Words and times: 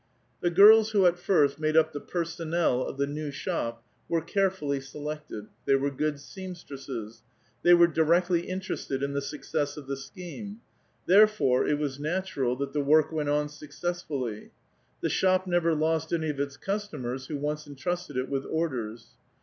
The 0.39 0.49
girls 0.49 0.93
who 0.93 1.05
at 1.05 1.19
first 1.19 1.59
made 1.59 1.77
up 1.77 1.93
the 1.93 2.01
/>erso/i€Z/e 2.01 2.89
of 2.89 2.97
the 2.97 3.05
new 3.05 3.29
shop 3.29 3.83
were 4.09 4.19
carefully 4.23 4.79
selected; 4.79 5.45
they 5.65 5.75
were 5.75 5.91
good 5.91 6.19
seamstresses 6.19 7.21
they 7.61 7.75
were 7.75 7.85
directly 7.85 8.47
interested 8.49 9.03
in 9.03 9.13
the 9.13 9.21
success 9.21 9.77
of 9.77 9.85
the 9.85 9.95
scheme; 9.95 10.59
therefore, 11.05 11.67
it 11.67 11.77
was 11.77 11.99
natural 11.99 12.55
that 12.55 12.73
the 12.73 12.81
work 12.81 13.11
went 13.11 13.29
on 13.29 13.47
successfully. 13.47 14.49
The 15.01 15.09
shop 15.09 15.45
never 15.45 15.75
lost 15.75 16.11
any 16.11 16.31
of 16.31 16.39
its 16.39 16.57
customers 16.57 17.27
who 17.27 17.37
once 17.37 17.67
entrusted 17.67 18.17
it 18.17 18.27
with 18.27 18.45
orders. 18.49 19.09